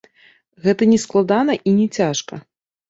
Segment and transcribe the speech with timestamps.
[0.63, 2.45] Гэта не складана і не цяжка.